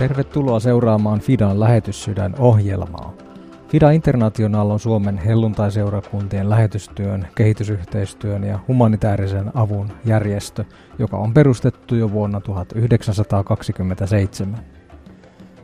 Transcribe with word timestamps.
Tervetuloa 0.00 0.60
seuraamaan 0.60 1.20
Fidan 1.20 1.60
lähetyssydän 1.60 2.34
ohjelmaa. 2.38 3.14
Fida 3.68 3.90
International 3.90 4.70
on 4.70 4.80
Suomen 4.80 5.18
helluntaiseurakuntien 5.18 6.50
lähetystyön, 6.50 7.28
kehitysyhteistyön 7.34 8.44
ja 8.44 8.58
humanitaarisen 8.68 9.50
avun 9.54 9.92
järjestö, 10.04 10.64
joka 10.98 11.16
on 11.16 11.34
perustettu 11.34 11.94
jo 11.94 12.12
vuonna 12.12 12.40
1927. 12.40 14.58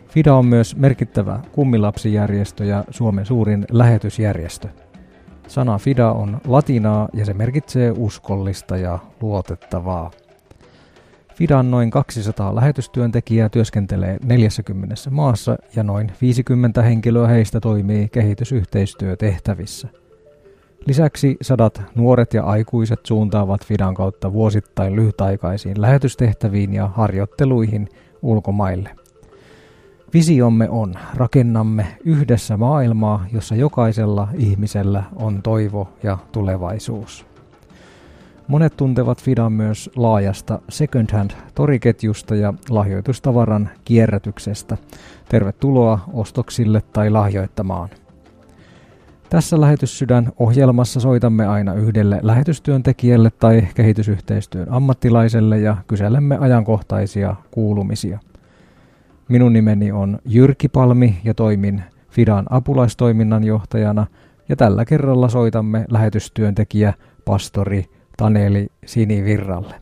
Fida 0.08 0.34
on 0.34 0.46
myös 0.46 0.76
merkittävä 0.76 1.40
kummilapsijärjestö 1.52 2.64
ja 2.64 2.84
Suomen 2.90 3.26
suurin 3.26 3.64
lähetysjärjestö. 3.70 4.68
Sana 5.48 5.78
Fida 5.78 6.12
on 6.12 6.40
latinaa 6.46 7.08
ja 7.12 7.24
se 7.24 7.34
merkitsee 7.34 7.92
uskollista 7.96 8.76
ja 8.76 8.98
luotettavaa. 9.20 10.10
Fidan 11.36 11.70
noin 11.70 11.90
200 11.90 12.54
lähetystyöntekijää 12.54 13.48
työskentelee 13.48 14.18
40 14.24 14.94
maassa 15.10 15.56
ja 15.76 15.82
noin 15.82 16.12
50 16.22 16.82
henkilöä 16.82 17.28
heistä 17.28 17.60
toimii 17.60 18.08
kehitysyhteistyötehtävissä. 18.08 19.88
Lisäksi 20.86 21.36
sadat 21.42 21.82
nuoret 21.94 22.34
ja 22.34 22.44
aikuiset 22.44 23.00
suuntaavat 23.06 23.66
Fidan 23.66 23.94
kautta 23.94 24.32
vuosittain 24.32 24.96
lyhytaikaisiin 24.96 25.80
lähetystehtäviin 25.80 26.74
ja 26.74 26.88
harjoitteluihin 26.88 27.88
ulkomaille. 28.22 28.90
Visiomme 30.14 30.68
on, 30.70 30.94
rakennamme 31.14 31.86
yhdessä 32.04 32.56
maailmaa, 32.56 33.26
jossa 33.32 33.54
jokaisella 33.54 34.28
ihmisellä 34.34 35.02
on 35.16 35.42
toivo 35.42 35.88
ja 36.02 36.18
tulevaisuus. 36.32 37.35
Monet 38.48 38.76
tuntevat 38.76 39.22
Fidan 39.22 39.52
myös 39.52 39.90
laajasta 39.96 40.58
second 40.68 41.12
hand 41.12 41.30
toriketjusta 41.54 42.34
ja 42.34 42.54
lahjoitustavaran 42.70 43.70
kierrätyksestä. 43.84 44.76
Tervetuloa 45.28 45.98
ostoksille 46.12 46.82
tai 46.92 47.10
lahjoittamaan. 47.10 47.88
Tässä 49.30 49.60
lähetyssydän 49.60 50.32
ohjelmassa 50.38 51.00
soitamme 51.00 51.46
aina 51.46 51.74
yhdelle 51.74 52.18
lähetystyöntekijälle 52.22 53.30
tai 53.30 53.68
kehitysyhteistyön 53.74 54.66
ammattilaiselle 54.70 55.58
ja 55.58 55.76
kyselemme 55.86 56.38
ajankohtaisia 56.38 57.36
kuulumisia. 57.50 58.18
Minun 59.28 59.52
nimeni 59.52 59.92
on 59.92 60.18
Jyrki 60.24 60.68
Palmi 60.68 61.20
ja 61.24 61.34
toimin 61.34 61.82
Fidan 62.10 62.46
apulaistoiminnan 62.50 63.44
johtajana 63.44 64.06
ja 64.48 64.56
tällä 64.56 64.84
kerralla 64.84 65.28
soitamme 65.28 65.84
lähetystyöntekijä 65.90 66.94
pastori 67.24 67.84
Taneli 68.16 68.66
Sinivirralle. 68.86 69.74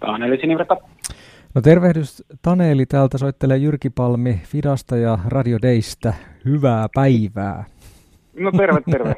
Taneli 0.00 0.40
Sinivirta. 0.40 0.76
No 1.54 1.60
tervehdys 1.62 2.24
Taneli, 2.42 2.86
täältä 2.86 3.18
soittelee 3.18 3.56
Jyrki 3.56 3.90
Palmi 3.90 4.40
Fidasta 4.44 4.96
ja 4.96 5.18
Radio 5.28 5.58
Daystä. 5.62 6.14
Hyvää 6.44 6.86
päivää. 6.94 7.64
No 8.40 8.52
terve, 8.52 8.80
terve. 8.90 9.14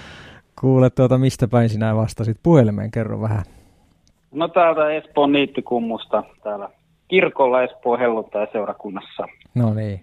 Kuule, 0.60 0.90
tuota, 0.90 1.18
mistä 1.18 1.48
päin 1.48 1.68
sinä 1.68 1.96
vastasit 1.96 2.36
puhelimeen, 2.42 2.90
kerro 2.90 3.20
vähän. 3.20 3.44
No 4.34 4.48
täältä 4.48 4.92
Espoon 4.92 5.32
niittykummusta, 5.32 6.22
täällä 6.42 6.68
kirkolla 7.08 7.62
Espoon 7.62 7.98
helluntai 7.98 8.46
seurakunnassa. 8.52 9.26
No 9.54 9.74
niin. 9.74 10.00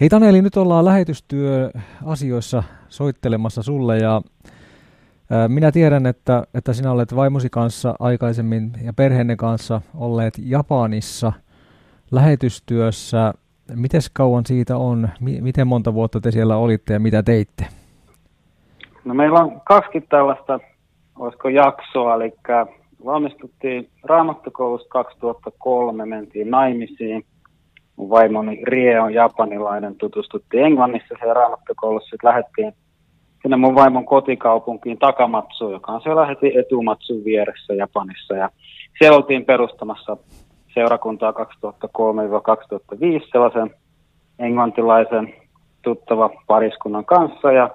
Hei 0.00 0.08
Taneli, 0.08 0.42
nyt 0.42 0.56
ollaan 0.56 0.84
lähetystyöasioissa 0.84 2.62
soittelemassa 2.88 3.62
sulle 3.62 3.98
ja 3.98 4.22
minä 5.48 5.72
tiedän, 5.72 6.06
että, 6.06 6.42
että 6.54 6.72
sinä 6.72 6.92
olet 6.92 7.16
vaimosi 7.16 7.50
kanssa 7.50 7.94
aikaisemmin 7.98 8.72
ja 8.82 8.92
perheenne 8.92 9.36
kanssa 9.36 9.80
olleet 9.94 10.34
Japanissa 10.38 11.32
lähetystyössä. 12.10 13.34
Miten 13.74 14.00
kauan 14.12 14.46
siitä 14.46 14.76
on? 14.76 15.08
Miten 15.20 15.66
monta 15.66 15.94
vuotta 15.94 16.20
te 16.20 16.30
siellä 16.30 16.56
olitte 16.56 16.92
ja 16.92 17.00
mitä 17.00 17.22
teitte? 17.22 17.66
No 19.04 19.14
meillä 19.14 19.38
on 19.38 19.60
kaksi 19.60 20.00
tällaista, 20.00 20.60
olisiko 21.18 21.48
jaksoa, 21.48 22.14
eli 22.14 22.32
valmistuttiin 23.04 23.88
Raamattokoulusta 24.04 24.88
2003, 24.88 26.06
mentiin 26.06 26.50
naimisiin. 26.50 27.24
Vaimoni 27.98 28.60
Rie 28.64 29.00
on 29.00 29.14
japanilainen, 29.14 29.94
tutustuttiin 29.94 30.64
Englannissa 30.64 31.14
siellä 31.18 31.34
Raamattokoulussa, 31.34 32.10
sitten 32.10 32.28
lähdettiin 32.28 32.72
sinne 33.42 33.56
mun 33.56 33.74
vaimon 33.74 34.04
kotikaupunkiin 34.04 34.98
Takamatsuun, 34.98 35.72
joka 35.72 35.92
on 35.92 36.00
siellä 36.00 36.26
heti 36.26 36.58
etumatsun 36.58 37.24
vieressä 37.24 37.74
Japanissa. 37.74 38.34
Ja 38.34 38.50
siellä 38.98 39.16
oltiin 39.16 39.44
perustamassa 39.44 40.16
seurakuntaa 40.74 41.30
2003-2005 41.30 41.36
sellaisen 43.32 43.70
englantilaisen 44.38 45.34
tuttava 45.82 46.30
pariskunnan 46.46 47.04
kanssa 47.04 47.52
ja 47.52 47.70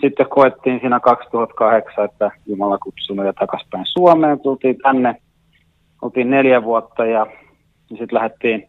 sitten 0.00 0.28
koettiin 0.28 0.80
siinä 0.80 1.00
2008, 1.00 2.04
että 2.04 2.30
Jumala 2.46 2.78
kutsunut 2.78 3.26
ja 3.26 3.32
takaspäin 3.32 3.86
Suomeen. 3.86 4.40
Tultiin 4.40 4.78
tänne, 4.82 5.16
oltiin 6.02 6.30
neljä 6.30 6.64
vuotta 6.64 7.06
ja, 7.06 7.26
ja 7.90 7.96
sitten 7.96 8.14
lähdettiin 8.14 8.68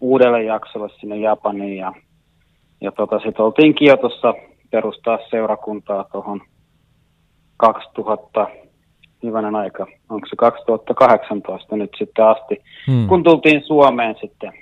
uudelle 0.00 0.42
jaksolle 0.42 0.88
sinne 1.00 1.16
Japaniin 1.16 1.76
ja, 1.76 1.92
ja 2.80 2.92
tota, 2.92 3.18
sitten 3.18 3.44
oltiin 3.44 3.74
Kiotossa 3.74 4.34
perustaa 4.70 5.18
seurakuntaa 5.30 6.04
tuohon 6.12 6.40
2000, 7.56 8.46
hyvänen 9.22 9.56
aika, 9.56 9.86
onko 10.08 10.26
se 10.26 10.36
2018 10.36 11.76
nyt 11.76 11.90
sitten 11.98 12.24
asti, 12.24 12.62
hmm. 12.86 13.08
kun 13.08 13.22
tultiin 13.22 13.62
Suomeen 13.66 14.14
sitten, 14.20 14.52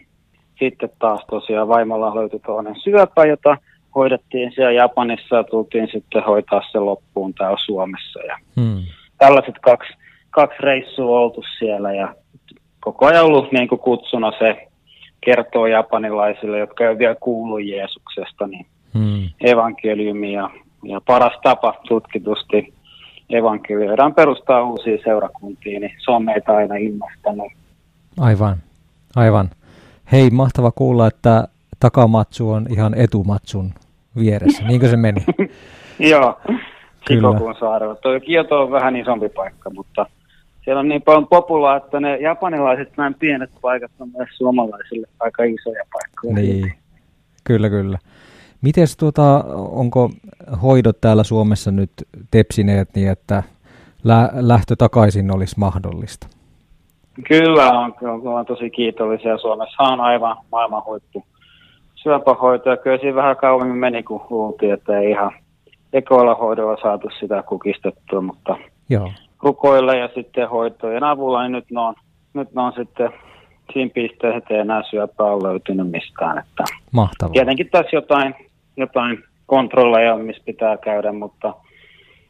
sitten 0.58 0.90
taas 0.98 1.20
tosiaan 1.30 1.68
vaimolla 1.68 2.14
löytyi 2.14 2.40
toinen 2.46 2.76
syöpä, 2.84 3.24
jota 3.24 3.56
hoidettiin 3.94 4.52
siellä 4.54 4.72
Japanissa 4.72 5.36
ja 5.36 5.44
tultiin 5.44 5.88
sitten 5.92 6.22
hoitaa 6.22 6.62
se 6.72 6.78
loppuun 6.78 7.34
täällä 7.34 7.58
Suomessa. 7.66 8.20
Ja 8.22 8.38
hmm. 8.60 8.82
Tällaiset 9.18 9.54
kaksi, 9.62 9.92
kaksi 10.30 10.62
reissua 10.62 11.20
oltu 11.20 11.44
siellä 11.58 11.94
ja 11.94 12.14
koko 12.80 13.06
ajan 13.06 13.24
ollut 13.24 13.52
niin 13.52 13.68
kuin 13.68 13.78
kutsuna 13.78 14.32
se 14.38 14.68
kertoo 15.20 15.66
japanilaisille, 15.66 16.58
jotka 16.58 16.88
ei 16.88 16.98
vielä 16.98 17.14
kuulu 17.14 17.58
Jeesuksesta, 17.58 18.46
niin 18.46 18.66
hmm. 18.94 19.30
evankeliumi 19.40 20.32
ja, 20.32 20.50
ja 20.82 21.00
paras 21.00 21.38
tapa 21.42 21.74
tutkitusti 21.88 22.74
evankelioidaan 23.30 24.14
perustaa 24.14 24.64
uusia 24.64 24.98
seurakuntia, 25.04 25.80
niin 25.80 25.92
se 26.04 26.10
on 26.10 26.24
meitä 26.24 26.52
aina 26.52 26.74
innostanut. 26.74 27.52
Aivan, 28.20 28.56
aivan. 29.16 29.50
Hei, 30.12 30.30
mahtava 30.30 30.70
kuulla, 30.70 31.06
että 31.06 31.48
takamatsu 31.80 32.50
on 32.50 32.66
ihan 32.70 32.94
etumatsun 32.94 33.72
vieressä. 34.18 34.64
Niinkö 34.68 34.88
se 34.88 34.96
meni? 34.96 35.24
Joo, 35.98 36.40
Shikokuun 37.08 37.54
saarella. 37.60 37.94
Tuo 37.94 38.20
Kioto 38.20 38.62
on 38.62 38.70
vähän 38.70 38.96
isompi 38.96 39.28
paikka, 39.28 39.70
mutta 39.70 40.06
siellä 40.66 40.80
on 40.80 40.88
niin 40.88 41.02
paljon 41.02 41.28
populaa, 41.28 41.76
että 41.76 42.00
ne 42.00 42.16
japanilaiset 42.16 42.96
näin 42.96 43.14
pienet 43.14 43.50
paikat 43.60 43.90
on 43.98 44.08
myös 44.16 44.28
suomalaisille 44.32 45.06
aika 45.20 45.44
isoja 45.44 45.84
paikkoja. 45.92 46.34
Niin, 46.34 46.72
kyllä 47.44 47.68
kyllä. 47.68 47.98
Mites 48.62 48.96
tuota, 48.96 49.44
onko 49.54 50.10
hoidot 50.62 51.00
täällä 51.00 51.24
Suomessa 51.24 51.70
nyt 51.70 51.90
tepsineet 52.30 52.88
niin, 52.94 53.10
että 53.10 53.42
lä- 54.04 54.30
lähtö 54.34 54.76
takaisin 54.76 55.34
olisi 55.34 55.58
mahdollista? 55.58 56.26
Kyllä 57.28 57.70
on, 57.70 57.94
kyllä 57.94 58.12
on 58.12 58.46
tosi 58.46 58.70
kiitollisia. 58.70 59.38
Suomessa 59.38 59.82
on 59.82 60.00
aivan 60.00 60.36
maailman 60.52 60.84
huippu 60.84 61.24
syöpähoito 61.94 62.70
ja 62.70 62.76
kyllä 62.76 62.98
siinä 62.98 63.14
vähän 63.14 63.36
kauemmin 63.36 63.78
meni, 63.78 64.02
kun 64.02 64.26
luultiin, 64.30 64.72
että 64.72 64.98
ei 64.98 65.10
ihan 65.10 65.32
ekoilla 65.92 66.34
hoidolla 66.34 66.76
saatu 66.82 67.08
sitä 67.20 67.42
kukistettua, 67.42 68.20
mutta 68.20 68.56
Joo. 68.88 69.10
Rukoilla 69.46 69.94
ja 69.94 70.08
sitten 70.14 70.48
hoitojen 70.48 71.04
avulla, 71.04 71.42
niin 71.42 71.52
nyt 71.52 71.70
ne 71.70 71.80
on, 71.80 71.94
nyt 72.34 72.54
ne 72.54 72.62
on 72.62 72.72
sitten 72.72 73.10
siinä 73.72 73.90
pisteessä, 73.94 74.38
että 74.38 74.54
ei 74.54 74.60
enää 74.60 74.82
syöpää 74.90 75.26
ole 75.26 75.48
löytynyt 75.48 75.90
mistään. 75.90 76.38
Että 76.38 76.64
Mahtavaa. 76.92 77.32
Tietenkin 77.32 77.68
tässä 77.70 77.96
jotain, 77.96 78.34
jotain 78.76 79.18
kontrolleja, 79.46 80.16
missä 80.16 80.42
pitää 80.46 80.76
käydä, 80.76 81.12
mutta 81.12 81.54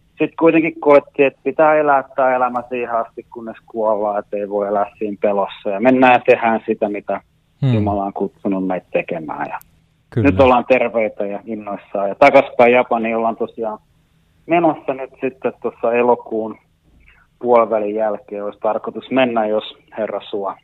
sitten 0.09 0.37
kuitenkin 0.39 0.81
koettiin, 0.81 1.27
että 1.27 1.41
pitää 1.45 1.75
elää 1.75 2.05
tämä 2.17 2.35
elämä 2.37 2.63
siihen 2.69 2.97
asti, 2.97 3.27
kunnes 3.33 3.57
kuollaan, 3.67 4.19
että 4.19 4.37
ei 4.37 4.49
voi 4.49 4.69
elää 4.69 4.91
siinä 4.99 5.17
pelossa. 5.21 5.71
Ja 5.71 5.81
mennään 5.81 6.13
ja 6.13 6.21
tehdään 6.27 6.61
sitä, 6.67 6.89
mitä 6.89 7.21
hmm. 7.63 7.75
Jumala 7.75 8.05
on 8.05 8.13
kutsunut 8.13 8.67
meitä 8.67 8.87
tekemään. 8.93 9.47
Ja 9.49 9.59
Kyllä. 10.11 10.31
Nyt 10.31 10.41
ollaan 10.41 10.65
terveitä 10.69 11.27
ja 11.27 11.41
innoissaan. 11.45 12.09
Ja 12.09 12.15
takaspäin 12.15 12.73
Japaniin 12.73 13.17
ollaan 13.17 13.37
tosiaan 13.37 13.79
menossa 14.47 14.95
nyt 14.95 15.11
sitten 15.21 15.53
tuossa 15.63 15.93
elokuun 15.93 16.59
puolivälin 17.39 17.95
jälkeen. 17.95 18.45
Olisi 18.45 18.61
tarkoitus 18.61 19.11
mennä, 19.11 19.47
jos 19.47 19.79
Herra 19.99 20.21
suo. 20.31 20.55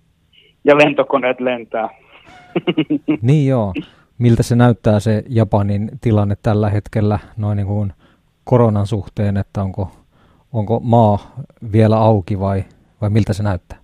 Ja 0.65 0.77
lentokoneet 0.77 1.41
lentää. 1.41 1.89
niin 3.23 3.49
joo. 3.49 3.73
Miltä 4.19 4.43
se 4.43 4.57
näyttää 4.57 5.01
se 5.01 5.23
Japanin 5.29 5.91
tilanne 6.01 6.35
tällä 6.43 6.71
hetkellä 6.71 7.19
noin 7.37 7.57
niin 7.57 7.67
kuin 7.67 7.93
koronan 8.45 8.87
suhteen, 8.87 9.37
että 9.37 9.63
onko 9.63 9.91
onko 10.53 10.81
maa 10.81 11.19
vielä 11.73 11.97
auki 11.97 12.41
vai, 12.41 12.65
vai 13.01 13.11
miltä 13.11 13.33
se 13.33 13.43
näyttää? 13.43 13.79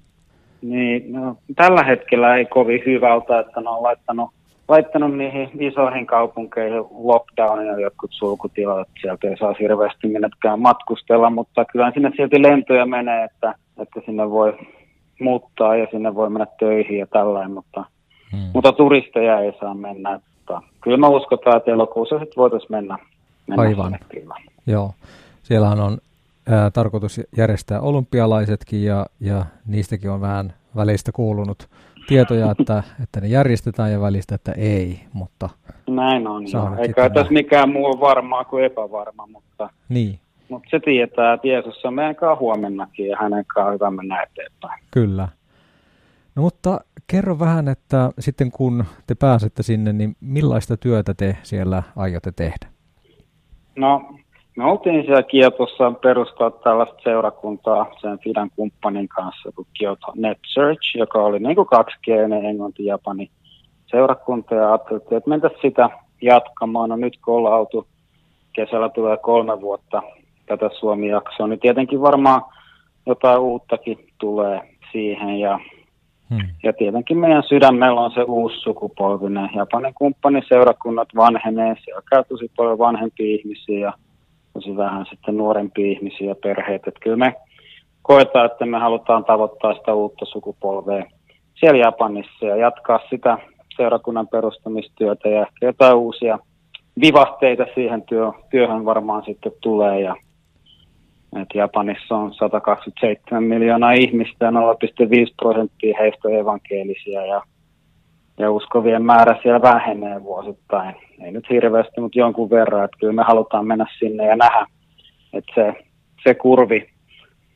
Niin, 0.62 1.12
no, 1.12 1.37
tällä 1.56 1.82
hetkellä 1.82 2.37
ei 2.37 2.46
kovin 2.46 2.82
hyvältä, 2.87 3.38
että 3.38 3.61
ne 3.61 3.69
on 3.69 3.82
laittanut, 3.82 4.31
laittanut 4.69 5.17
niihin 5.17 5.50
isoihin 5.61 6.06
kaupunkeihin 6.06 6.85
lockdownin 6.91 7.67
ja 7.67 7.81
jotkut 7.81 8.11
sulkutilat, 8.12 8.88
sieltä 9.00 9.29
ei 9.29 9.37
saa 9.37 9.55
hirveästi 9.61 10.09
minnekään 10.09 10.61
matkustella, 10.61 11.31
mutta 11.31 11.65
kyllä 11.65 11.91
sinne 11.94 12.12
silti 12.17 12.43
lentoja 12.43 12.87
menee, 12.87 13.25
että, 13.25 13.55
että 13.79 14.00
sinne 14.06 14.31
voi 14.31 14.59
muuttaa 15.20 15.76
ja 15.76 15.87
sinne 15.91 16.15
voi 16.15 16.31
mennä 16.31 16.47
töihin 16.59 16.99
ja 16.99 17.06
tällainen, 17.06 17.53
mutta, 17.53 17.85
hmm. 18.32 18.50
mutta 18.55 18.73
turisteja 18.73 19.41
ei 19.41 19.53
saa 19.61 19.75
mennä. 19.75 20.15
Että 20.15 20.61
kyllä 20.81 20.97
mä 20.97 21.09
uskotaan, 21.09 21.56
että 21.56 21.70
elokuussa 21.70 22.19
sitten 22.19 22.37
voitaisiin 22.37 22.73
mennä, 22.73 22.99
mennä 23.47 23.62
Aivan. 23.62 23.99
Joo, 24.67 24.93
siellähän 25.43 25.81
on 25.81 25.99
ää, 26.49 26.70
tarkoitus 26.70 27.20
järjestää 27.37 27.81
olympialaisetkin 27.81 28.85
ja, 28.85 29.06
ja 29.20 29.44
niistäkin 29.67 30.11
on 30.11 30.20
vähän 30.20 30.53
välistä 30.76 31.12
kuulunut 31.12 31.69
tietoja, 32.08 32.55
että, 32.58 32.82
että 33.02 33.20
ne 33.20 33.26
järjestetään 33.26 33.93
ja 33.93 34.00
välistä, 34.00 34.34
että 34.34 34.52
ei, 34.52 35.00
mutta... 35.12 35.49
Näin 35.87 36.26
on, 36.26 36.44
joo. 36.52 36.76
Eikä 36.78 37.10
tässä 37.10 37.32
mikään 37.32 37.72
muu 37.72 37.87
ole 37.87 38.00
varmaa 38.00 38.44
kuin 38.44 38.64
epävarma, 38.64 39.26
mutta... 39.26 39.70
Niin. 39.88 40.19
Mutta 40.49 40.69
se 40.70 40.81
tietää, 40.81 41.32
että 41.32 41.49
Jeesus 41.49 41.84
on 41.84 41.94
meidän 41.94 42.16
kanssa 42.16 42.40
huomennakin 42.40 43.08
ja 43.08 43.16
hänen 43.20 43.44
kanssa 43.46 43.72
hyvä 43.72 43.90
mennä 43.90 44.22
eteenpäin. 44.22 44.82
Kyllä. 44.90 45.28
No 46.34 46.43
mutta 46.43 46.81
kerro 47.06 47.38
vähän, 47.38 47.69
että 47.69 48.10
sitten 48.19 48.50
kun 48.50 48.84
te 49.06 49.14
pääsette 49.14 49.62
sinne, 49.62 49.93
niin 49.93 50.16
millaista 50.20 50.76
työtä 50.76 51.14
te 51.14 51.37
siellä 51.43 51.82
aiotte 51.96 52.32
tehdä? 52.32 52.69
No 53.76 54.14
me 54.58 54.64
oltiin 54.64 55.05
siellä 55.05 55.22
Kiotossa 55.22 55.90
perustaa 55.90 56.50
tällaista 56.50 56.96
seurakuntaa 57.05 57.87
sen 58.00 58.19
Fidan 58.19 58.50
kumppanin 58.56 59.08
kanssa 59.08 59.52
kuin 59.56 59.69
Kyoto 59.78 60.12
Net 60.16 60.38
Search, 60.46 60.96
joka 60.96 61.19
oli 61.19 61.38
niin 61.38 61.55
kuin 61.56 61.69
kaksikielinen 61.69 62.44
englanti-japani 62.44 63.31
seurakunta 63.87 64.55
ja 64.55 64.69
ajattelin, 64.69 65.02
että 65.02 65.31
mentäisiin 65.31 65.62
sitä 65.62 65.90
jatkamaan. 66.22 66.88
No 66.88 66.96
nyt 66.96 67.19
kun 67.25 67.34
ollaan 67.34 67.60
oltu, 67.60 67.87
kesällä 68.52 68.88
tulee 68.88 69.16
kolme 69.16 69.60
vuotta 69.60 70.02
tätä 70.46 70.70
Suomi-jaksoa, 70.78 71.46
niin 71.46 71.60
tietenkin 71.60 72.00
varmaan 72.00 72.43
jotain 73.06 73.40
uuttakin 73.40 73.99
tulee 74.19 74.60
siihen 74.93 75.40
ja 75.40 75.58
Hmm. 76.31 76.49
Ja 76.62 76.72
tietenkin 76.72 77.19
meidän 77.19 77.43
sydämellä 77.43 78.00
on 78.00 78.10
se 78.10 78.22
uusi 78.22 78.56
sukupolvinen. 78.56 79.50
Japanin 79.56 79.94
kumppaniseurakunnat 79.94 81.08
vanhenee, 81.16 81.75
siellä 81.84 82.02
käy 82.10 82.25
tosi 82.28 82.50
paljon 82.56 82.78
vanhempia 82.78 83.26
ihmisiä 83.26 83.78
ja 83.78 83.93
tosi 84.60 84.76
vähän 84.76 85.06
sitten 85.10 85.37
nuorempia 85.37 85.87
ihmisiä 85.87 86.28
ja 86.28 86.34
perheitä. 86.34 86.84
Että 86.88 87.00
kyllä 87.00 87.16
me 87.16 87.34
koetaan, 88.02 88.46
että 88.46 88.66
me 88.66 88.78
halutaan 88.78 89.25
tavoittaa 89.25 89.75
sitä 89.75 89.94
uutta 89.94 90.25
sukupolvea 90.25 91.05
siellä 91.60 91.78
Japanissa 91.78 92.46
ja 92.46 92.56
jatkaa 92.56 93.00
sitä 93.10 93.38
seurakunnan 93.76 94.28
perustamistyötä 94.28 95.28
ja 95.28 95.40
ehkä 95.43 95.66
jotain 95.66 95.96
uusia 95.96 96.38
vivahteita 97.00 97.66
siihen 97.75 98.02
työ, 98.02 98.32
työhön 98.50 98.84
varmaan 98.84 99.25
sitten 99.25 99.52
tulee. 99.60 100.00
Ja, 100.00 100.16
että 101.43 101.58
Japanissa 101.58 102.16
on 102.16 102.34
127 102.34 103.44
miljoonaa 103.44 103.93
ihmistä 103.93 104.44
ja 104.44 104.50
0,5 104.50 104.56
prosenttia 105.43 105.99
heistä 106.00 106.28
on 106.28 106.34
evankelisia 106.34 107.26
ja 107.26 107.43
ja 108.38 108.50
uskovien 108.50 109.02
määrä 109.02 109.38
siellä 109.43 109.62
vähenee 109.62 110.23
vuosittain. 110.23 110.94
Ei 111.25 111.32
nyt 111.32 111.50
hirveästi, 111.50 112.00
mutta 112.00 112.19
jonkun 112.19 112.50
verran. 112.50 112.85
Että 112.85 112.96
kyllä 113.00 113.12
me 113.12 113.23
halutaan 113.23 113.67
mennä 113.67 113.87
sinne 113.99 114.26
ja 114.26 114.37
nähdä, 114.37 114.67
että 115.32 115.52
se, 115.55 115.75
se 116.25 116.35
kurvi 116.35 116.88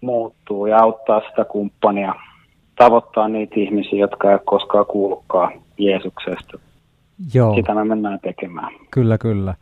muuttuu 0.01 0.67
ja 0.67 0.79
auttaa 0.79 1.21
sitä 1.31 1.45
kumppania 1.45 2.15
tavoittaa 2.77 3.29
niitä 3.29 3.55
ihmisiä, 3.57 3.99
jotka 3.99 4.33
ei 4.33 4.39
koskaan 4.45 4.87
kuullutkaan 4.87 5.53
Jeesuksesta. 5.79 6.59
Joo. 7.35 7.55
Sitä 7.55 7.75
me 7.75 7.85
mennään 7.85 8.21
tekemään. 8.21 8.73
Kyllä, 8.91 9.19
kyllä. 9.19 9.55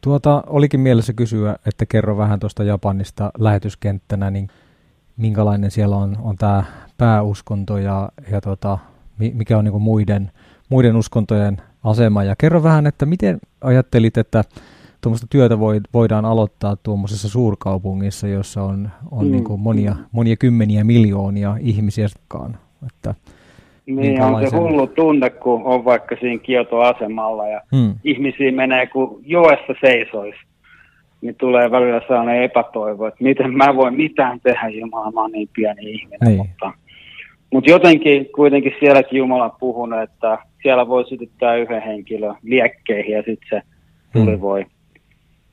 Tuota, 0.00 0.42
olikin 0.46 0.80
mielessä 0.80 1.12
kysyä, 1.12 1.56
että 1.66 1.86
kerro 1.86 2.16
vähän 2.16 2.40
tuosta 2.40 2.64
Japanista 2.64 3.30
lähetyskenttänä, 3.38 4.30
niin 4.30 4.48
minkälainen 5.16 5.70
siellä 5.70 5.96
on, 5.96 6.16
on 6.22 6.36
tämä 6.36 6.64
pääuskonto 6.98 7.78
ja, 7.78 8.08
ja 8.30 8.40
tuota, 8.40 8.78
mikä 9.18 9.58
on 9.58 9.64
niin 9.64 9.82
muiden 9.82 10.30
muiden 10.68 10.96
uskontojen 10.96 11.56
asema. 11.84 12.24
Ja 12.24 12.34
kerro 12.38 12.62
vähän, 12.62 12.86
että 12.86 13.06
miten 13.06 13.38
ajattelit, 13.60 14.16
että 14.16 14.44
tuommoista 15.00 15.26
työtä 15.30 15.58
voi, 15.58 15.80
voidaan 15.92 16.24
aloittaa 16.24 16.76
tuommoisessa 16.76 17.28
suurkaupungissa, 17.28 18.28
jossa 18.28 18.62
on, 18.62 18.90
on 19.10 19.26
mm. 19.26 19.32
niin 19.32 19.44
kuin 19.44 19.60
monia, 19.60 19.96
monia 20.12 20.36
kymmeniä 20.36 20.84
miljoonia 20.84 21.56
ihmisiä. 21.60 22.06
Että 22.86 23.14
niin 23.86 24.22
on 24.22 24.50
se 24.50 24.56
hullu 24.56 24.86
tunne, 24.86 25.30
kun 25.30 25.62
on 25.64 25.84
vaikka 25.84 26.16
siinä 26.20 26.42
Kioto-asemalla 26.42 27.48
ja 27.48 27.60
hmm. 27.76 27.94
ihmisiä 28.04 28.52
menee, 28.52 28.86
kun 28.86 29.20
joessa 29.26 29.74
seisoisi. 29.80 30.38
Niin 31.20 31.34
tulee 31.34 31.70
välillä 31.70 32.00
sellainen 32.00 32.42
epätoivo, 32.42 33.06
että 33.06 33.24
miten 33.24 33.54
mä 33.54 33.76
voin 33.76 33.94
mitään 33.94 34.40
tehdä, 34.40 34.68
Jumala, 34.68 35.10
mä 35.10 35.20
oon 35.20 35.32
niin 35.32 35.48
pieni 35.52 35.90
ihminen. 35.92 36.18
Niin. 36.24 36.36
Mutta, 36.36 36.72
mutta 37.54 37.70
jotenkin 37.70 38.28
kuitenkin 38.34 38.74
sielläkin 38.80 39.18
Jumala 39.18 39.44
on 39.44 39.56
puhunut, 39.60 40.02
että 40.02 40.38
siellä 40.62 40.88
voi 40.88 41.08
sytyttää 41.08 41.56
yhden 41.56 41.82
henkilön 41.82 42.34
liekkeihin 42.42 43.12
ja 43.12 43.22
sitten 43.22 43.48
se 43.50 43.62
tuli 44.12 44.32
hmm. 44.32 44.40
voi 44.40 44.66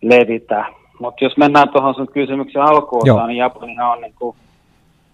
levitä. 0.01 0.65
Mutta 0.99 1.23
jos 1.23 1.37
mennään 1.37 1.69
tuohon 1.69 1.95
sun 1.95 2.07
kysymyksen 2.13 2.61
alkuun, 2.61 3.27
niin 3.27 3.37
Japanihan 3.37 3.91
on 3.91 4.01
niinku 4.01 4.35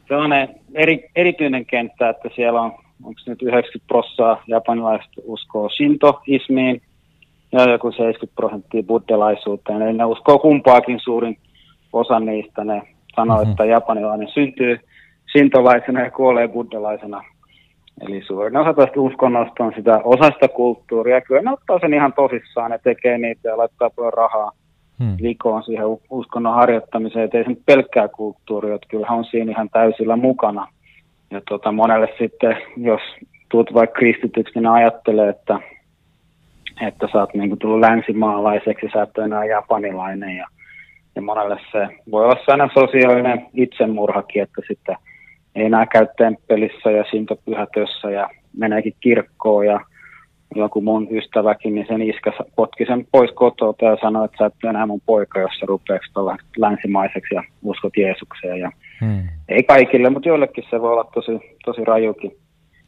sellainen 0.08 0.50
eri, 0.74 1.10
erityinen 1.16 1.66
kenttä, 1.66 2.10
että 2.10 2.30
siellä 2.36 2.62
on 2.62 2.72
onko 3.04 3.22
nyt 3.26 3.42
90 3.42 3.88
prosenttia 3.88 4.38
japanilaista 4.48 5.22
uskoo 5.24 5.70
shintoismiin 5.70 6.82
ja 7.52 7.70
joku 7.70 7.92
70 7.92 8.36
prosenttia 8.36 8.84
buddhalaisuuteen. 8.84 9.82
Eli 9.82 9.94
ne 9.94 10.06
uskoo 10.06 10.40
kumpaakin 10.40 11.00
suurin 11.00 11.38
osa 11.94 12.20
niistä. 12.20 12.64
Ne 12.64 12.82
sanoo, 13.16 13.38
mm-hmm. 13.38 13.52
että 13.52 13.66
japanilainen 13.66 14.30
syntyy 14.34 14.80
shintolaisena 15.32 16.02
ja 16.02 16.12
kuolee 16.12 16.48
buddhalaisena. 16.48 17.24
Eli 18.02 18.22
suurin 18.22 18.58
osa 18.58 18.74
tästä 18.74 19.00
uskonnosta 19.00 19.64
on 19.64 19.74
sitä 19.76 20.02
osasta 20.04 20.48
kulttuuria. 20.48 21.22
Kyllä 21.22 21.42
ne 21.42 21.52
ottaa 21.52 21.80
sen 21.80 21.94
ihan 21.94 22.14
tosissaan, 22.14 22.72
ne 22.72 22.80
tekee 22.84 23.18
niitä 23.18 23.50
ja 23.50 23.58
laittaa 23.58 23.90
paljon 23.90 24.14
rahaa 24.14 24.52
hmm. 25.00 25.18
likoon 25.20 25.64
siihen 25.64 25.86
uskonnon 26.10 26.56
harjoittamiseen. 26.56 27.26
Että 27.26 27.38
ei 27.38 27.44
se 27.44 27.62
pelkkää 27.66 28.08
kulttuuria, 28.08 28.76
että 28.76 28.88
kyllähän 28.90 29.18
on 29.18 29.26
siinä 29.26 29.52
ihan 29.52 29.70
täysillä 29.70 30.16
mukana. 30.16 30.68
Ja 31.32 31.42
tota, 31.50 31.72
monelle 31.72 32.10
sitten, 32.20 32.58
jos 32.78 33.02
tulet 33.50 33.74
vaikka 33.74 34.00
kristityksi, 34.00 34.60
niin 34.60 34.68
ajattelee, 34.68 35.30
että, 35.30 35.60
että 36.88 37.08
sä 37.12 37.20
oot 37.20 37.34
niin 37.34 37.60
tullut 37.60 37.80
länsimaalaiseksi, 37.80 38.88
sä 38.94 39.02
et 39.02 39.18
ole 39.18 39.26
enää 39.26 39.46
japanilainen. 39.46 40.36
Ja, 40.36 40.48
ja 41.16 41.22
monelle 41.22 41.60
se 41.72 41.88
voi 42.12 42.24
olla 42.24 42.36
sellainen 42.46 42.70
sosiaalinen 42.74 43.46
itsemurhakin, 43.54 44.42
että 44.42 44.62
sitten 44.68 44.96
ei 45.58 45.66
enää 45.66 45.86
käy 45.86 46.08
temppelissä 46.18 46.92
ja 46.92 47.04
sintopyhätössä 47.12 48.12
ja 48.12 48.30
meneekin 48.58 48.94
kirkkoon 49.00 49.66
ja 49.66 49.80
joku 50.56 50.82
mun 50.82 51.08
ystäväkin, 51.12 51.76
niin 51.76 51.86
sen 51.88 52.02
iskä 52.02 52.34
potki 52.56 52.86
sen 52.86 53.08
pois 53.12 53.32
kotoa 53.32 53.74
ja 53.82 53.98
sanoi, 54.02 54.26
että 54.26 54.38
sä 54.38 54.46
et 54.46 54.70
enää 54.70 54.86
mun 54.86 55.02
poika, 55.06 55.40
jos 55.40 55.52
sä 55.60 55.66
rupeaksi 55.66 56.14
tuolla 56.14 56.38
länsimaiseksi 56.58 57.36
ja 57.36 57.44
uskot 57.64 57.98
Jeesukseen. 57.98 58.60
Ja 58.60 58.72
hmm. 59.02 59.28
Ei 59.50 59.64
kaikille, 59.64 60.10
mutta 60.10 60.30
joillekin 60.30 60.64
se 60.70 60.82
voi 60.82 60.92
olla 60.92 61.10
tosi, 61.14 61.32
tosi 61.66 61.86
rajukin 61.86 62.32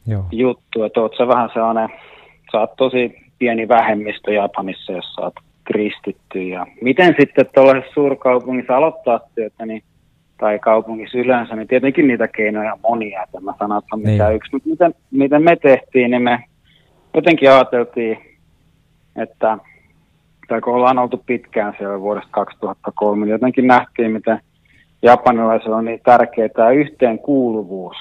Joo. 0.06 0.24
juttu, 0.32 0.82
että 0.82 1.00
oot 1.00 1.16
sä 1.18 1.28
vähän 1.28 1.50
sellainen, 1.54 1.88
sä 2.52 2.60
oot 2.60 2.76
tosi 2.76 3.14
pieni 3.38 3.68
vähemmistö 3.68 4.32
Japanissa, 4.32 4.92
jos 4.92 5.14
sä 5.14 5.22
oot 5.22 5.34
kristitty. 5.64 6.42
Ja 6.42 6.66
miten 6.80 7.14
sitten 7.20 7.46
tuollaisessa 7.54 7.94
suurkaupungissa 7.94 8.76
aloittaa 8.76 9.20
työtä, 9.34 9.66
niin 9.66 9.82
tai 10.40 10.58
kaupungissa 10.58 11.18
yleensä, 11.18 11.56
niin 11.56 11.68
tietenkin 11.68 12.08
niitä 12.08 12.28
keinoja 12.28 12.78
monia, 12.82 13.22
että 13.22 13.40
mä 13.40 13.54
sanon, 13.58 13.78
että 13.78 13.96
mitä 13.96 14.26
niin. 14.26 14.36
yksi. 14.36 14.50
Mutta 14.52 14.68
miten, 14.68 14.94
miten 15.10 15.42
me 15.42 15.56
tehtiin, 15.56 16.10
niin 16.10 16.22
me 16.22 16.44
jotenkin 17.14 17.50
ajateltiin, 17.50 18.18
että 19.16 19.58
tai 20.48 20.60
kun 20.60 20.74
ollaan 20.74 20.98
oltu 20.98 21.22
pitkään 21.26 21.74
siellä 21.78 22.00
vuodesta 22.00 22.30
2003, 22.30 23.26
niin 23.26 23.32
jotenkin 23.32 23.66
nähtiin, 23.66 24.12
miten 24.12 24.40
japanilaisilla 25.02 25.76
on 25.76 25.84
niin 25.84 26.00
tärkeää 26.04 26.48
tämä 26.48 26.70
yhteenkuuluvuus. 26.70 27.96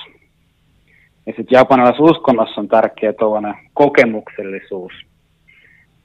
Ja 1.26 1.34
sitten 1.38 1.58
japanilaisessa 1.58 2.04
uskonnossa 2.04 2.62
on 2.62 2.68
tärkeä 2.68 3.14
tuollainen 3.14 3.56
kokemuksellisuus. 3.74 4.94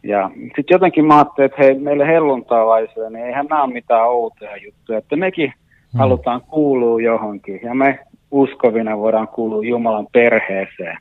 Ja 0.03 0.31
sitten 0.37 0.65
jotenkin 0.71 1.05
mä 1.05 1.17
ajattelin, 1.17 1.47
että 1.47 1.63
hei, 1.63 1.75
meille 1.75 2.07
helluntalaisille, 2.07 3.11
niin 3.11 3.27
eihän 3.27 3.47
nämä 3.47 3.63
ole 3.63 3.73
mitään 3.73 4.09
outoja 4.09 4.57
juttuja, 4.57 4.99
että 4.99 5.17
mekin 5.17 5.53
hmm. 5.95 5.99
halutaan 5.99 6.41
kuulua 6.41 7.01
johonkin. 7.01 7.61
Ja 7.63 7.75
me 7.75 7.99
uskovina 8.31 8.99
voidaan 8.99 9.29
kuulua 9.29 9.65
Jumalan 9.65 10.07
perheeseen. 10.13 10.99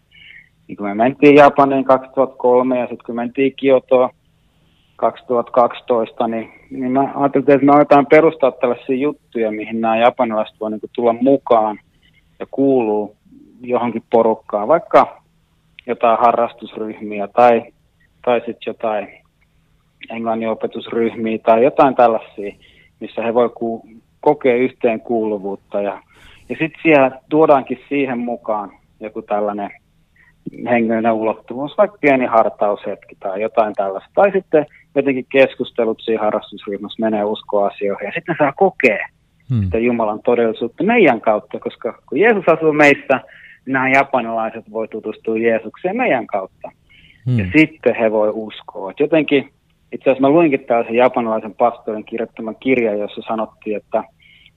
Niin 0.67 0.77
kun 0.77 0.88
me 0.88 0.93
mentiin 0.93 1.35
Japaniin 1.35 1.85
2003 1.85 2.79
ja 2.79 2.88
sitten 2.88 3.05
kun 3.05 3.15
mentiin 3.15 3.53
Kiotoon 3.55 4.09
2012, 4.95 6.27
niin, 6.27 6.53
niin 6.69 6.91
mä 6.91 7.12
ajattelin, 7.15 7.51
että 7.51 7.65
me 7.65 7.71
aletaan 7.71 8.05
perustaa 8.05 8.51
tällaisia 8.51 8.95
juttuja, 8.95 9.51
mihin 9.51 9.81
nämä 9.81 9.97
japanilaiset 9.97 10.55
voi 10.59 10.71
niin 10.71 10.81
tulla 10.93 11.13
mukaan 11.13 11.79
ja 12.39 12.45
kuuluu 12.51 13.15
johonkin 13.62 14.03
porukkaan, 14.12 14.67
vaikka 14.67 15.21
jotain 15.88 16.19
harrastusryhmiä 16.19 17.27
tai, 17.27 17.62
tai 18.25 18.39
sitten 18.39 18.57
jotain 18.65 19.07
englannin 20.09 20.50
opetusryhmiä 20.50 21.38
tai 21.38 21.63
jotain 21.63 21.95
tällaisia, 21.95 22.55
missä 23.00 23.21
he 23.21 23.33
voi 23.33 23.50
kokea 24.23 24.55
yhteen 24.55 25.01
kuuluvuutta. 25.01 25.81
Ja, 25.81 26.01
ja 26.49 26.55
sitten 26.59 26.81
siellä 26.83 27.11
tuodaankin 27.29 27.79
siihen 27.89 28.19
mukaan 28.19 28.71
joku 28.99 29.21
tällainen 29.21 29.71
hengellinen 30.69 31.13
ulottuvuus, 31.13 31.77
vaikka 31.77 31.97
pieni 32.01 32.25
hartaushetki 32.25 33.15
tai 33.19 33.41
jotain 33.41 33.73
tällaista. 33.73 34.09
Tai 34.13 34.31
sitten 34.31 34.65
jotenkin 34.95 35.25
keskustelut 35.31 36.01
siinä 36.01 36.23
harrastusryhmässä 36.23 37.01
menee 37.01 37.23
uskoasioihin 37.23 38.05
ja 38.05 38.11
sitten 38.15 38.35
saa 38.37 38.53
kokea 38.53 39.07
hmm. 39.49 39.63
sitä 39.63 39.77
Jumalan 39.77 40.19
todellisuutta 40.25 40.83
meidän 40.83 41.21
kautta, 41.21 41.59
koska 41.59 41.99
kun 42.09 42.19
Jeesus 42.19 42.43
asuu 42.47 42.73
meissä, 42.73 43.21
niin 43.65 43.73
nämä 43.73 43.89
japanilaiset 43.89 44.71
voi 44.71 44.87
tutustua 44.87 45.37
Jeesukseen 45.37 45.97
meidän 45.97 46.27
kautta. 46.27 46.71
Hmm. 47.25 47.39
Ja 47.39 47.45
sitten 47.57 47.95
he 47.95 48.11
voi 48.11 48.31
uskoa. 48.33 48.91
Et 48.91 48.99
jotenkin, 48.99 49.52
itse 49.93 50.09
asiassa 50.09 50.21
mä 50.21 50.29
luinkin 50.29 50.65
tällaisen 50.65 50.95
japanilaisen 50.95 51.55
pastorin 51.55 52.05
kirjoittaman 52.05 52.55
kirjan, 52.59 53.00
jossa 53.00 53.21
sanottiin, 53.27 53.77
että 53.77 54.03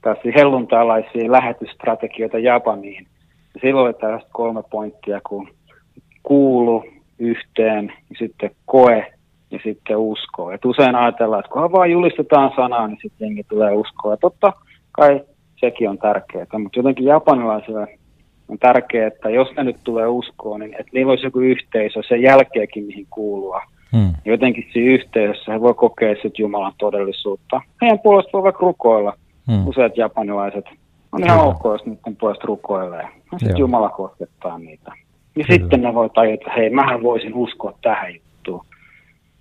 tässä 0.02 0.28
helluntalaisia 0.37 1.33
lähetysstrategioita 1.33 2.38
Japaniin. 2.38 3.07
Ja 3.55 3.61
silloin 3.61 3.87
oli 3.87 3.95
tällaiset 3.95 4.28
kolme 4.33 4.62
pointtia, 4.71 5.21
kun 5.28 5.49
kuulu 6.23 6.85
yhteen, 7.19 7.93
ja 8.11 8.16
sitten 8.19 8.50
koe 8.66 9.12
ja 9.50 9.59
sitten 9.64 9.97
usko. 9.97 10.50
Et 10.50 10.64
usein 10.64 10.95
ajatellaan, 10.95 11.40
että 11.40 11.52
kunhan 11.52 11.73
vaan 11.73 11.90
julistetaan 11.90 12.52
sanaa, 12.57 12.87
niin 12.88 12.99
sitten 13.02 13.26
jengi 13.26 13.45
tulee 13.49 13.73
uskoa. 13.73 14.12
Ja 14.12 14.16
totta 14.16 14.52
kai 14.93 15.21
sekin 15.61 15.90
on 15.90 15.99
tärkeää, 15.99 16.47
mutta 16.59 16.78
jotenkin 16.78 17.05
japanilaisille 17.05 17.99
on 18.49 18.59
tärkeää, 18.59 19.07
että 19.07 19.31
jos 19.31 19.49
ne 19.57 19.64
nyt 19.64 19.76
tulee 19.85 20.07
uskoon, 20.07 20.61
niin 20.61 20.75
että 20.75 20.90
niillä 20.93 21.11
olisi 21.11 21.26
joku 21.26 21.40
yhteisö 21.40 22.02
sen 22.09 22.23
jälkeenkin, 22.23 22.85
mihin 22.85 23.07
kuulua. 23.11 23.62
Hmm. 23.93 24.12
Jotenkin 24.25 24.66
siinä 24.73 24.93
yhteisössä 24.93 25.52
he 25.52 25.61
voi 25.61 25.75
kokea 25.75 26.14
sitten 26.14 26.33
Jumalan 26.38 26.73
todellisuutta. 26.78 27.61
Heidän 27.83 27.99
puolesta 27.99 28.31
voi 28.33 28.43
vaikka 28.43 28.66
rukoilla. 28.66 29.12
Hmm. 29.50 29.69
Useat 29.69 29.97
japanilaiset 29.97 30.64
on 31.12 31.25
ihan 31.25 31.40
ok, 31.40 31.64
jos 31.64 31.87
niiden 31.87 32.16
puolesta 32.16 32.47
rukoilee. 32.47 33.09
Sitten 33.38 33.59
Jumala 33.59 33.88
koskettaa 33.88 34.59
niitä. 34.59 34.93
Ja 35.37 35.45
Kyllä. 35.45 35.47
sitten 35.59 35.83
ne 35.83 35.95
voi 35.95 36.11
tajuta, 36.11 36.35
että 36.35 36.52
hei, 36.57 36.71
mähän 36.71 37.02
voisin 37.02 37.35
uskoa 37.35 37.78
tähän 37.83 38.14
juttuun. 38.14 38.64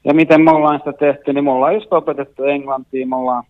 Ja 0.03 0.13
miten 0.13 0.41
me 0.41 0.51
ollaan 0.51 0.79
sitä 0.79 0.93
tehty, 0.93 1.33
niin 1.33 1.43
me 1.43 1.51
ollaan 1.51 1.73
just 1.73 1.93
opetettu 1.93 2.43
englantia, 2.43 3.07
me 3.07 3.15
ollaan 3.15 3.43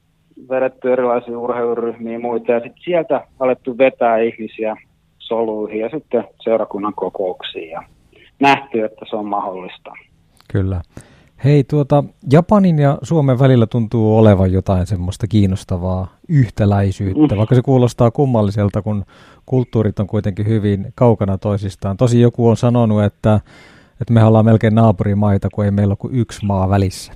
vedetty 0.50 0.94
erilaisia 0.94 1.40
urheiluryhmiä 1.40 2.14
ja 2.14 2.20
muita, 2.20 2.52
ja 2.52 2.60
sitten 2.60 2.84
sieltä 2.84 3.28
alettu 3.40 3.78
vetää 3.78 4.18
ihmisiä 4.18 4.76
soluihin 5.18 5.80
ja 5.80 5.90
sitten 5.90 6.24
seurakunnan 6.40 6.94
kokouksiin, 6.94 7.70
ja 7.70 7.84
nähty, 8.40 8.84
että 8.84 9.06
se 9.10 9.16
on 9.16 9.26
mahdollista. 9.26 9.92
Kyllä. 10.56 10.82
Hei, 11.44 11.64
tuota, 11.64 12.04
Japanin 12.32 12.80
ja 12.80 12.98
Suomen 13.02 13.40
välillä 13.40 13.66
tuntuu 13.66 14.18
olevan 14.18 14.52
jotain 14.52 14.86
semmoista 14.86 15.28
kiinnostavaa 15.28 16.08
yhtäläisyyttä, 16.30 17.36
mm. 17.36 17.38
vaikka 17.38 17.56
se 17.56 17.62
kuulostaa 17.62 18.12
kummalliselta, 18.12 18.82
kun 18.82 19.06
kulttuurit 19.46 20.00
on 20.00 20.08
kuitenkin 20.08 20.48
hyvin 20.48 20.88
kaukana 20.96 21.38
toisistaan. 21.38 21.98
Tosi 21.98 22.22
joku 22.22 22.50
on 22.50 22.58
sanonut, 22.58 23.04
että, 23.04 23.40
että 24.02 24.14
me 24.14 24.24
ollaan 24.24 24.46
melkein 24.46 24.76
naapurimaita, 24.76 25.50
kun 25.54 25.66
ei 25.66 25.72
meillä 25.72 25.92
ole 25.92 25.98
kuin 25.98 26.16
yksi 26.16 26.46
maa 26.46 26.70
välissä. 26.70 27.14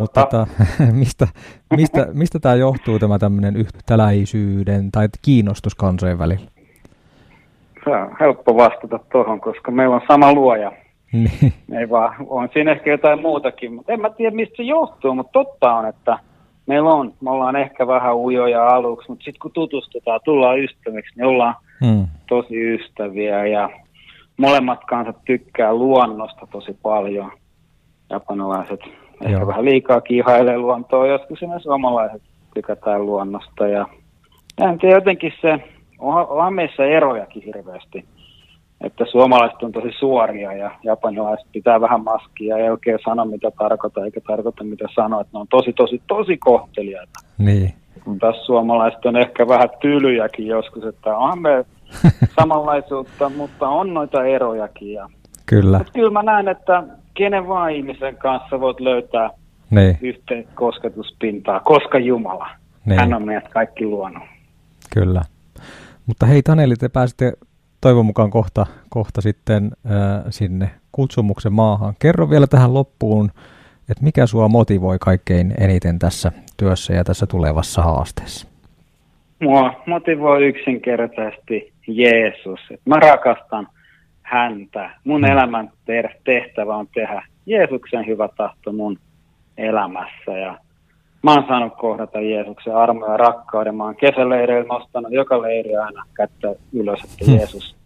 Mutta 0.00 0.20
tota, 0.22 0.46
mistä, 0.92 1.28
mistä, 1.76 2.08
mistä 2.12 2.38
tämä 2.38 2.54
johtuu, 2.54 2.98
tämä 2.98 3.18
tämmöinen 3.18 3.56
yhtäläisyyden 3.56 4.92
tai 4.92 5.08
kiinnostus 5.22 5.74
kansojen 5.74 6.18
välillä? 6.18 6.50
Se 7.84 7.90
on 7.90 8.16
helppo 8.20 8.56
vastata 8.56 9.00
tuohon, 9.12 9.40
koska 9.40 9.70
meillä 9.70 9.94
on 9.94 10.02
sama 10.08 10.32
luoja. 10.32 10.72
Niin. 11.12 11.52
Ei 11.78 11.90
vaan, 11.90 12.14
on 12.26 12.48
siinä 12.52 12.72
ehkä 12.72 12.90
jotain 12.90 13.20
muutakin, 13.20 13.72
mutta 13.72 13.92
en 13.92 14.00
mä 14.00 14.10
tiedä 14.10 14.36
mistä 14.36 14.56
se 14.56 14.62
johtuu, 14.62 15.14
mutta 15.14 15.32
totta 15.32 15.74
on, 15.74 15.86
että 15.86 16.18
meillä 16.66 16.90
on, 16.90 17.14
me 17.20 17.30
ollaan 17.30 17.56
ehkä 17.56 17.86
vähän 17.86 18.16
ujoja 18.16 18.66
aluksi, 18.66 19.08
mutta 19.08 19.24
sitten 19.24 19.40
kun 19.40 19.52
tutustutaan, 19.52 20.20
tullaan 20.24 20.60
ystäviksi, 20.60 21.12
niin 21.16 21.26
ollaan 21.26 21.54
hmm. 21.84 22.06
tosi 22.28 22.74
ystäviä 22.74 23.46
ja 23.46 23.70
molemmat 24.36 24.84
kansat 24.84 25.16
tykkää 25.24 25.74
luonnosta 25.74 26.46
tosi 26.52 26.78
paljon. 26.82 27.32
Japanilaiset 28.10 28.80
ehkä 29.20 29.38
Joo. 29.38 29.46
vähän 29.46 29.64
liikaa 29.64 30.00
kiihailee 30.00 30.58
luontoa, 30.58 31.06
joskus 31.06 31.40
myös 31.46 31.62
suomalaiset 31.62 32.22
tykätään 32.54 33.06
luonnosta 33.06 33.68
ja 33.68 33.86
en 34.60 34.78
tiedä, 34.78 34.94
jotenkin 34.94 35.32
se, 35.40 35.58
onhan 35.98 36.54
meissä 36.54 36.84
erojakin 36.84 37.42
hirveästi 37.42 38.04
että 38.80 39.04
suomalaiset 39.10 39.62
on 39.62 39.72
tosi 39.72 39.88
suoria 39.98 40.52
ja 40.52 40.70
japanilaiset 40.84 41.46
pitää 41.52 41.80
vähän 41.80 42.04
maskia 42.04 42.58
ja 42.58 42.70
oikein 42.70 42.98
sano 43.04 43.24
mitä 43.24 43.50
tarkoittaa 43.58 44.04
eikä 44.04 44.20
tarkoita 44.26 44.64
mitä 44.64 44.86
sanoo, 44.94 45.20
että 45.20 45.30
ne 45.32 45.40
on 45.40 45.48
tosi 45.48 45.72
tosi 45.72 46.02
tosi 46.06 46.36
kohteliaita. 46.36 47.20
Niin. 47.38 47.74
Kun 48.04 48.18
taas 48.18 48.46
suomalaiset 48.46 49.06
on 49.06 49.16
ehkä 49.16 49.48
vähän 49.48 49.68
tylyjäkin 49.80 50.46
joskus, 50.46 50.84
että 50.84 51.16
onhan 51.16 51.42
me 51.42 51.64
samanlaisuutta, 52.40 53.28
mutta 53.28 53.68
on 53.68 53.94
noita 53.94 54.24
erojakin. 54.24 54.92
Ja... 54.92 55.08
Kyllä. 55.46 55.78
Mutta 55.78 55.92
kyllä 55.92 56.10
mä 56.10 56.22
näen, 56.22 56.48
että 56.48 56.82
kenen 57.14 57.48
vaan 57.48 57.72
ihmisen 57.72 58.16
kanssa 58.16 58.60
voit 58.60 58.80
löytää 58.80 59.30
niin. 59.70 59.98
yhteen 60.02 60.48
kosketuspintaa, 60.54 61.60
koska 61.60 61.98
Jumala. 61.98 62.50
Niin. 62.84 63.00
Hän 63.00 63.14
on 63.14 63.26
meidät 63.26 63.48
kaikki 63.48 63.86
luonut. 63.86 64.22
Kyllä. 64.94 65.22
Mutta 66.06 66.26
hei 66.26 66.42
Taneli, 66.42 66.76
te 66.76 66.88
pääsitte 66.88 67.32
toivon 67.80 68.06
mukaan 68.06 68.30
kohta, 68.30 68.66
kohta 68.88 69.20
sitten 69.20 69.70
äh, 69.86 70.24
sinne 70.30 70.70
kutsumuksen 70.92 71.52
maahan. 71.52 71.94
Kerro 71.98 72.30
vielä 72.30 72.46
tähän 72.46 72.74
loppuun, 72.74 73.30
että 73.90 74.04
mikä 74.04 74.26
sua 74.26 74.48
motivoi 74.48 74.96
kaikkein 75.00 75.54
eniten 75.60 75.98
tässä 75.98 76.32
työssä 76.56 76.94
ja 76.94 77.04
tässä 77.04 77.26
tulevassa 77.26 77.82
haasteessa? 77.82 78.48
Mua 79.42 79.82
motivoi 79.86 80.46
yksinkertaisesti 80.46 81.72
Jeesus. 81.88 82.60
Mä 82.84 82.96
rakastan 82.96 83.68
häntä. 84.22 84.90
Mun 85.04 85.20
mm. 85.20 85.26
elämän 85.26 85.70
tehtävä 86.24 86.76
on 86.76 86.86
tehdä 86.94 87.22
Jeesuksen 87.46 88.06
hyvä 88.06 88.28
tahto 88.36 88.72
mun 88.72 88.98
elämässä. 89.58 90.32
Ja 90.32 90.58
mä 91.22 91.34
oon 91.34 91.44
saanut 91.48 91.72
kohdata 91.78 92.20
Jeesuksen 92.20 92.76
armoja 92.76 93.12
ja 93.12 93.16
rakkauden. 93.16 93.74
Mä 93.74 93.84
oon 93.84 93.96
kesäleireillä 93.96 94.78
nostanut 94.78 95.12
joka 95.12 95.42
leiri 95.42 95.76
aina 95.76 96.04
kättä 96.14 96.48
ylös, 96.72 97.00
että 97.04 97.24
hmm. 97.24 97.34
Jeesus, 97.34 97.76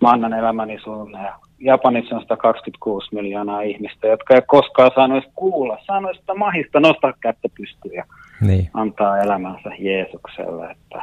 mä 0.00 0.10
annan 0.10 0.32
elämäni 0.32 0.78
sulle. 0.84 1.18
Ja 1.18 1.38
Japanissa 1.58 2.16
on 2.16 2.22
126 2.22 3.14
miljoonaa 3.14 3.60
ihmistä, 3.60 4.06
jotka 4.06 4.34
ei 4.34 4.42
koskaan 4.46 4.90
saanut 4.94 5.18
edes 5.18 5.32
kuulla, 5.34 5.78
saanut 5.86 6.16
sitä 6.20 6.34
mahista 6.34 6.80
nostaa 6.80 7.12
kättä 7.20 7.48
pystyyn 7.56 7.94
ja 7.94 8.04
niin. 8.40 8.70
antaa 8.74 9.18
elämänsä 9.18 9.70
Jeesukselle. 9.78 10.70
Että 10.70 11.02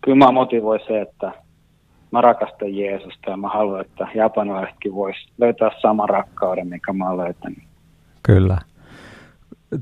kyllä 0.00 0.16
mä 0.16 0.32
motivoi 0.32 0.78
se, 0.86 1.00
että 1.00 1.32
mä 2.10 2.20
rakastan 2.20 2.76
Jeesusta 2.76 3.30
ja 3.30 3.36
mä 3.36 3.48
haluan, 3.48 3.80
että 3.80 4.08
japanilaisetkin 4.14 4.94
vois 4.94 5.16
löytää 5.38 5.70
saman 5.80 6.08
rakkauden, 6.08 6.68
mikä 6.68 6.92
mä 6.92 7.08
oon 7.08 7.16
löytänyt. 7.16 7.58
Kyllä 8.22 8.58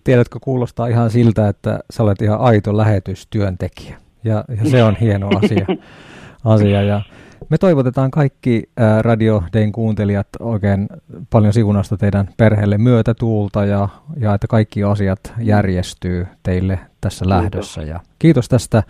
tiedätkö, 0.05 0.39
kuulostaa 0.41 0.87
ihan 0.87 1.11
siltä, 1.11 1.49
että 1.49 1.81
sä 1.91 2.03
olet 2.03 2.23
ihan 2.23 2.41
aito 2.41 2.77
lähetystyöntekijä. 2.77 3.97
Ja, 4.25 4.45
ja 4.49 4.71
se 4.71 4.85
on 4.85 4.97
hieno 4.97 5.29
asia. 5.37 5.67
asia. 6.45 6.83
Ja 6.83 7.01
me 7.49 7.59
toivotetaan 7.59 8.11
kaikki 8.11 8.63
ää, 8.77 9.03
Radio 9.03 9.43
Dayn 9.53 9.73
kuuntelijat 9.73 10.29
oikein 10.41 10.89
paljon 11.31 11.53
siunasta 11.53 11.97
teidän 11.97 12.29
perheelle 12.37 12.79
myötätuulta 12.79 13.65
ja, 13.65 13.89
ja 14.17 14.35
että 14.35 14.47
kaikki 14.47 14.85
asiat 14.85 15.33
järjestyy 15.39 16.27
teille 16.43 16.79
tässä 17.01 17.25
kiitos. 17.25 17.43
lähdössä. 17.43 17.83
Ja 17.83 18.01
kiitos 18.19 18.49
tästä 18.49 18.83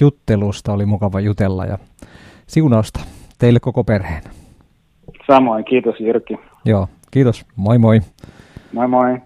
juttelusta, 0.00 0.72
oli 0.72 0.86
mukava 0.86 1.20
jutella 1.20 1.64
ja 1.64 1.78
siunausta 2.46 3.00
teille 3.38 3.60
koko 3.60 3.84
perheen. 3.84 4.22
Samoin, 5.26 5.64
kiitos 5.64 6.00
Jyrki. 6.00 6.36
Joo, 6.64 6.88
kiitos. 7.10 7.46
Moi 7.56 7.78
moi. 7.78 8.00
Moi 8.72 8.88
moi. 8.88 9.18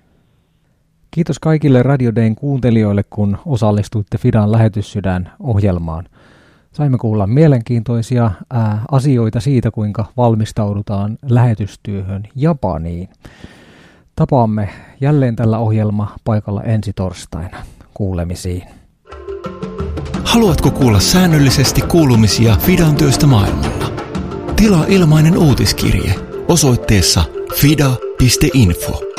Kiitos 1.19 1.39
kaikille 1.39 1.83
Radio 1.83 2.15
Dayn 2.15 2.35
kuuntelijoille, 2.35 3.03
kun 3.11 3.39
osallistuitte 3.47 4.19
Fidan 4.19 4.53
lähetyssydän 4.53 5.33
ohjelmaan. 5.41 6.05
Saimme 6.73 6.99
kuulla 6.99 7.27
mielenkiintoisia 7.27 8.31
ää, 8.51 8.81
asioita 8.91 9.41
siitä, 9.41 9.71
kuinka 9.71 10.05
valmistaudutaan 10.17 11.19
lähetystyöhön 11.29 12.23
Japaniin. 12.35 13.09
Tapaamme 14.17 14.69
jälleen 15.01 15.37
tällä 15.37 15.59
ohjelma 15.59 16.17
paikalla 16.25 16.63
ensi 16.63 16.93
torstaina. 16.93 17.57
Kuulemisiin. 17.95 18.63
Haluatko 20.25 20.71
kuulla 20.71 21.01
säännöllisesti 21.01 21.81
kuulumisia 21.81 22.57
Fidan 22.57 22.97
työstä 22.97 23.27
maailmalla? 23.27 23.93
Tilaa 24.57 24.85
ilmainen 24.89 25.39
uutiskirje 25.39 26.15
osoitteessa 26.49 27.25
fida.info. 27.55 29.18